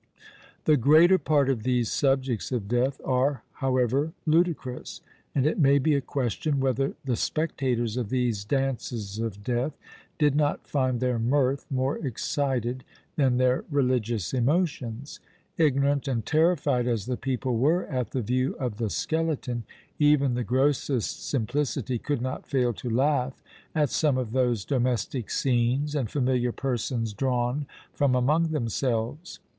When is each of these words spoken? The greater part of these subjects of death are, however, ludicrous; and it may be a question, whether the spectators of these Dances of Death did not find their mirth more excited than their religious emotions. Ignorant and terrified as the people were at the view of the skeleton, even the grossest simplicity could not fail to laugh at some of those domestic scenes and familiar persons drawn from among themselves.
The 0.65 0.77
greater 0.77 1.19
part 1.19 1.47
of 1.47 1.61
these 1.61 1.91
subjects 1.91 2.51
of 2.51 2.67
death 2.67 2.99
are, 3.05 3.43
however, 3.61 4.13
ludicrous; 4.25 4.99
and 5.35 5.45
it 5.45 5.59
may 5.59 5.77
be 5.77 5.93
a 5.93 6.01
question, 6.01 6.59
whether 6.59 6.95
the 7.05 7.15
spectators 7.15 7.97
of 7.97 8.09
these 8.09 8.43
Dances 8.43 9.19
of 9.19 9.43
Death 9.43 9.77
did 10.17 10.33
not 10.35 10.65
find 10.65 10.99
their 11.01 11.19
mirth 11.19 11.67
more 11.69 11.99
excited 12.03 12.83
than 13.15 13.37
their 13.37 13.63
religious 13.69 14.33
emotions. 14.33 15.19
Ignorant 15.59 16.07
and 16.07 16.25
terrified 16.25 16.87
as 16.87 17.05
the 17.05 17.15
people 17.15 17.57
were 17.59 17.85
at 17.85 18.09
the 18.09 18.23
view 18.23 18.55
of 18.55 18.77
the 18.77 18.89
skeleton, 18.89 19.65
even 19.99 20.33
the 20.33 20.43
grossest 20.43 21.29
simplicity 21.29 21.99
could 21.99 22.23
not 22.23 22.47
fail 22.47 22.73
to 22.73 22.89
laugh 22.89 23.39
at 23.75 23.91
some 23.91 24.17
of 24.17 24.31
those 24.31 24.65
domestic 24.65 25.29
scenes 25.29 25.93
and 25.93 26.09
familiar 26.09 26.51
persons 26.51 27.13
drawn 27.13 27.67
from 27.93 28.15
among 28.15 28.47
themselves. 28.47 29.37